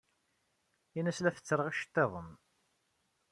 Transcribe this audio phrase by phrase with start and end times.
[0.97, 2.29] Ini-as la fessreɣ iceḍḍiḍen.